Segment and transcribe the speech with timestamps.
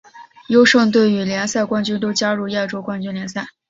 [0.47, 3.49] 优胜队与联赛冠军都加入亚洲冠军联赛。